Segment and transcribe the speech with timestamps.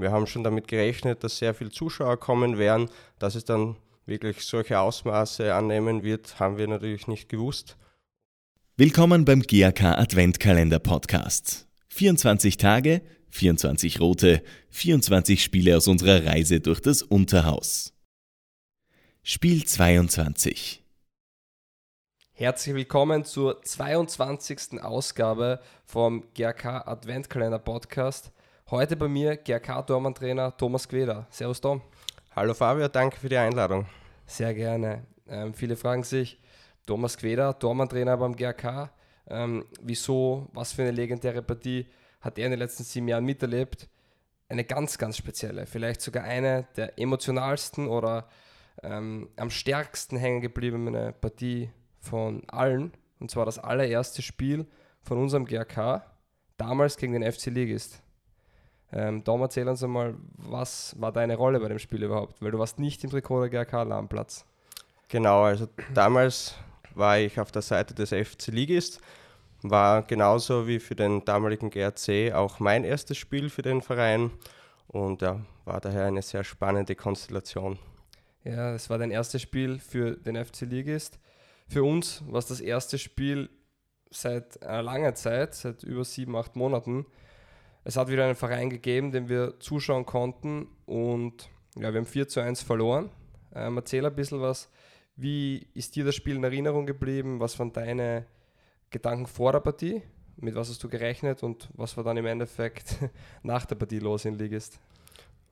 [0.00, 2.88] Wir haben schon damit gerechnet, dass sehr viele Zuschauer kommen werden.
[3.18, 3.76] Dass es dann
[4.06, 7.76] wirklich solche Ausmaße annehmen wird, haben wir natürlich nicht gewusst.
[8.78, 11.68] Willkommen beim GAK Adventkalender Podcast.
[11.88, 17.92] 24 Tage, 24 rote, 24 Spiele aus unserer Reise durch das Unterhaus.
[19.22, 20.82] Spiel 22.
[22.32, 24.82] Herzlich willkommen zur 22.
[24.82, 28.32] Ausgabe vom GRK Adventkalender Podcast.
[28.70, 31.26] Heute bei mir GRK-Tormann-Trainer Thomas Queder.
[31.30, 31.82] Servus Tom.
[32.36, 33.86] Hallo Fabio, danke für die Einladung.
[34.26, 35.08] Sehr gerne.
[35.28, 36.40] Ähm, viele fragen sich,
[36.86, 38.92] Thomas Queder, Tormann-Trainer beim GRK,
[39.26, 41.88] ähm, wieso, was für eine legendäre Partie
[42.20, 43.88] hat er in den letzten sieben Jahren miterlebt?
[44.48, 48.28] Eine ganz, ganz spezielle, vielleicht sogar eine der emotionalsten oder
[48.84, 52.92] ähm, am stärksten hängen gebliebene Partie von allen.
[53.18, 54.64] Und zwar das allererste Spiel
[55.02, 56.04] von unserem GRK,
[56.56, 58.00] damals gegen den FC Ligist.
[58.92, 62.42] Ähm, Dom, erzähl uns einmal, was war deine Rolle bei dem Spiel überhaupt?
[62.42, 64.44] Weil du warst nicht im Trikot der GRK am Platz.
[65.08, 66.54] Genau, also damals
[66.94, 69.00] war ich auf der Seite des FC Ligist,
[69.62, 74.30] war genauso wie für den damaligen GRC auch mein erstes Spiel für den Verein
[74.88, 77.78] und ja, war daher eine sehr spannende Konstellation.
[78.44, 81.18] Ja, es war dein erstes Spiel für den FC Ligist.
[81.68, 83.50] Für uns war es das erste Spiel
[84.10, 87.06] seit einer langen Zeit, seit über sieben, acht Monaten
[87.84, 92.28] es hat wieder einen Verein gegeben, den wir zuschauen konnten und ja, wir haben 4
[92.28, 93.10] zu 1 verloren.
[93.54, 94.68] Ähm, erzähl ein bisschen was.
[95.16, 97.40] Wie ist dir das Spiel in Erinnerung geblieben?
[97.40, 98.26] Was waren deine
[98.90, 100.02] Gedanken vor der Partie?
[100.36, 102.96] Mit was hast du gerechnet und was war dann im Endeffekt
[103.42, 104.78] nach der Partie los in Ligist?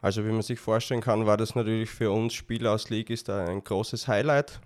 [0.00, 3.64] Also wie man sich vorstellen kann, war das natürlich für uns Spiel aus Ligist ein
[3.64, 4.60] großes Highlight.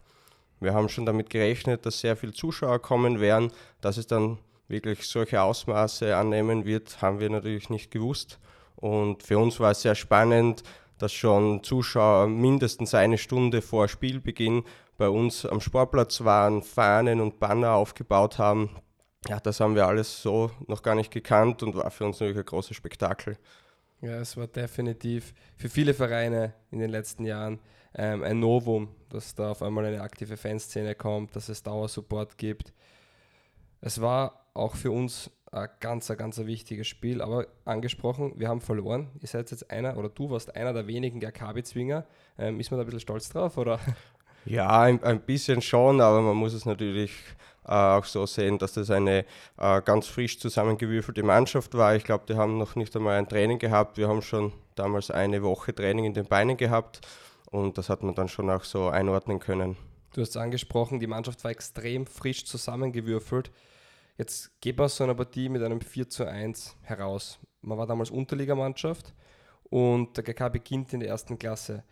[0.60, 4.38] Wir haben schon damit gerechnet, dass sehr viele Zuschauer kommen werden, dass es dann
[4.70, 8.38] wirklich solche Ausmaße annehmen wird, haben wir natürlich nicht gewusst.
[8.76, 10.62] Und für uns war es sehr spannend,
[10.98, 14.64] dass schon Zuschauer mindestens eine Stunde vor Spielbeginn
[14.96, 18.70] bei uns am Sportplatz waren, Fahnen und Banner aufgebaut haben.
[19.28, 22.38] Ja, das haben wir alles so noch gar nicht gekannt und war für uns natürlich
[22.38, 23.36] ein großes Spektakel.
[24.00, 27.60] Ja, es war definitiv für viele Vereine in den letzten Jahren
[27.94, 32.72] ähm, ein Novum, dass da auf einmal eine aktive Fanszene kommt, dass es Dauersupport gibt.
[33.80, 37.22] Es war auch für uns ein ganz, ganz ein wichtiges Spiel.
[37.22, 39.10] Aber angesprochen, wir haben verloren.
[39.20, 42.06] Ihr seid jetzt einer, oder du warst einer der wenigen GRK-Bezwinger.
[42.38, 43.78] Ähm, ist man da ein bisschen stolz drauf, oder?
[44.46, 47.12] Ja, ein, ein bisschen schon, aber man muss es natürlich
[47.66, 49.26] äh, auch so sehen, dass das eine
[49.58, 51.94] äh, ganz frisch zusammengewürfelte Mannschaft war.
[51.94, 53.98] Ich glaube, die haben noch nicht einmal ein Training gehabt.
[53.98, 57.00] Wir haben schon damals eine Woche Training in den Beinen gehabt
[57.50, 59.76] und das hat man dann schon auch so einordnen können.
[60.14, 63.50] Du hast es angesprochen, die Mannschaft war extrem frisch zusammengewürfelt.
[64.20, 67.38] Jetzt geht man so eine Partie mit einem 4 zu 1 heraus.
[67.62, 69.14] Man war damals Unterligamannschaft
[69.70, 71.84] und der GK beginnt in der ersten Klasse.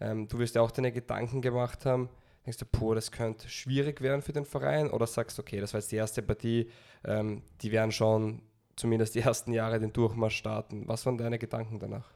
[0.00, 2.08] Ähm, du wirst ja auch deine Gedanken gemacht haben.
[2.44, 4.90] Denkst du, boah, das könnte schwierig werden für den Verein?
[4.90, 6.72] Oder sagst du, okay, das war jetzt die erste Partie,
[7.04, 8.42] ähm, die werden schon
[8.74, 10.88] zumindest die ersten Jahre den Durchmarsch starten.
[10.88, 12.10] Was waren deine Gedanken danach?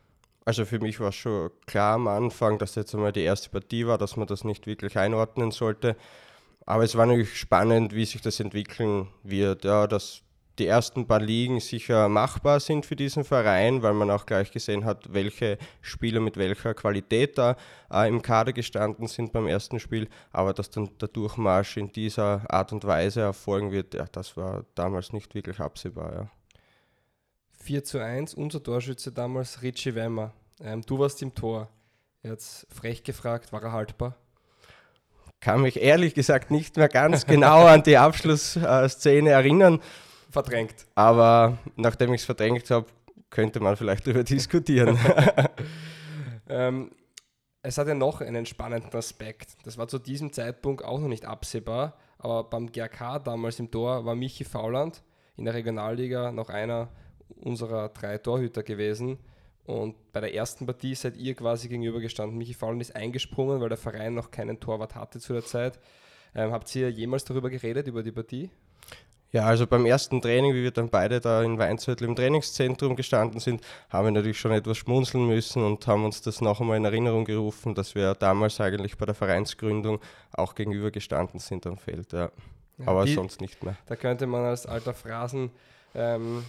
[0.45, 3.99] Also für mich war schon klar am Anfang, dass jetzt einmal die erste Partie war,
[3.99, 5.95] dass man das nicht wirklich einordnen sollte.
[6.67, 9.65] Aber es war natürlich spannend, wie sich das entwickeln wird.
[9.65, 10.23] Ja, dass
[10.61, 14.85] die ersten paar Ligen sicher machbar sind für diesen Verein, weil man auch gleich gesehen
[14.85, 17.57] hat, welche Spieler mit welcher Qualität da
[17.91, 20.09] äh, im Kader gestanden sind beim ersten Spiel.
[20.33, 24.67] Aber dass dann der Durchmarsch in dieser Art und Weise erfolgen wird, ja, das war
[24.75, 26.13] damals nicht wirklich absehbar.
[26.13, 26.31] Ja.
[27.53, 30.33] 4 zu 1, unser Torschütze damals Richie Wemmer.
[30.61, 31.69] Ähm, du warst im Tor.
[32.23, 34.15] Jetzt frech gefragt, war er haltbar?
[35.41, 39.81] Kann mich ehrlich gesagt nicht mehr ganz genau an die Abschlussszene erinnern.
[40.31, 40.87] Verdrängt.
[40.95, 42.87] Aber nachdem ich es verdrängt habe,
[43.31, 44.99] könnte man vielleicht darüber diskutieren.
[46.49, 46.91] ähm,
[47.63, 49.57] es hat ja noch einen spannenden Aspekt.
[49.65, 54.05] Das war zu diesem Zeitpunkt auch noch nicht absehbar, aber beim GRK damals im Tor
[54.05, 55.03] war Michi Fauland
[55.37, 56.89] in der Regionalliga noch einer
[57.41, 59.19] unserer drei Torhüter gewesen.
[59.65, 62.37] Und bei der ersten Partie seid ihr quasi gegenübergestanden.
[62.37, 65.79] Michi Faulen ist eingesprungen, weil der Verein noch keinen Torwart hatte zu der Zeit.
[66.35, 68.51] Ähm, habt ihr jemals darüber geredet, über die Partie?
[69.33, 73.39] Ja, also beim ersten Training, wie wir dann beide da in Weinzettel im Trainingszentrum gestanden
[73.39, 76.85] sind, haben wir natürlich schon etwas schmunzeln müssen und haben uns das noch einmal in
[76.85, 80.01] Erinnerung gerufen, dass wir damals eigentlich bei der Vereinsgründung
[80.33, 82.13] auch gegenübergestanden sind am Feld.
[82.13, 82.33] Ja.
[82.79, 83.77] Ja, Aber die, sonst nicht mehr.
[83.87, 85.51] Da könnte man als alter Phrasen
[85.95, 86.45] ähm,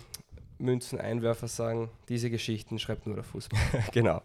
[0.62, 3.60] Münzen-Einwerfer sagen, diese Geschichten schreibt nur der Fußball.
[3.92, 4.22] genau.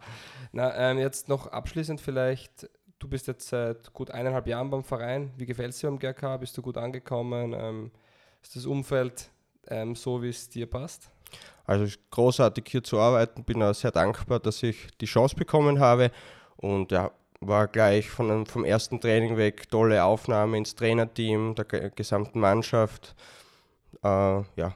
[0.53, 2.69] Na, ähm, jetzt noch abschließend vielleicht,
[2.99, 5.33] du bist jetzt seit gut eineinhalb Jahren beim Verein.
[5.37, 6.39] Wie gefällt es dir am GRK?
[6.39, 7.55] Bist du gut angekommen?
[7.57, 7.91] Ähm,
[8.43, 9.31] ist das Umfeld
[9.69, 11.11] ähm, so, wie es dir passt?
[11.65, 16.13] Also großartig hier zu arbeiten, bin auch sehr dankbar, dass ich die Chance bekommen habe
[16.57, 17.11] und ja,
[17.41, 23.15] war gleich von, vom ersten Training weg tolle Aufnahme ins Trainerteam, der gesamten Mannschaft.
[24.03, 24.09] Äh,
[24.57, 24.75] ja,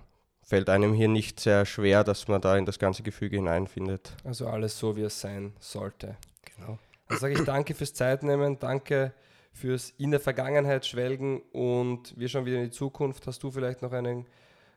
[0.51, 4.17] fällt einem hier nicht sehr schwer, dass man da in das ganze Gefüge hineinfindet.
[4.25, 6.17] Also alles so, wie es sein sollte.
[6.57, 6.77] Genau.
[7.09, 9.13] Dann sage ich danke fürs Zeitnehmen, danke
[9.53, 13.29] fürs in der Vergangenheit schwelgen und wir schauen wieder in die Zukunft.
[13.29, 14.27] Hast du vielleicht noch einen,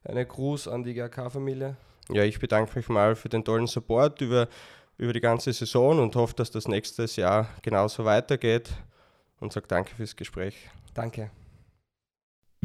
[0.03, 1.75] einen Gruß an die GRK-Familie?
[2.09, 4.47] Ja, ich bedanke mich mal für den tollen Support über,
[4.99, 8.69] über die ganze Saison und hoffe, dass das nächstes Jahr genauso weitergeht
[9.39, 10.69] und sage danke fürs Gespräch.
[10.93, 11.31] Danke.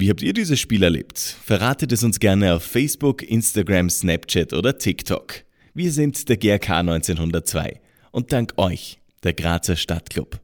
[0.01, 1.19] Wie habt ihr dieses Spiel erlebt?
[1.19, 5.43] Verratet es uns gerne auf Facebook, Instagram, Snapchat oder TikTok.
[5.75, 7.81] Wir sind der GRK 1902
[8.13, 10.39] und dank euch der Grazer Stadtclub.